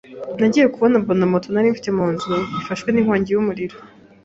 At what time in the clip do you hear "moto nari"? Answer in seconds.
1.33-1.73